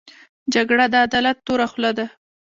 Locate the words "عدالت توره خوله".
1.05-1.91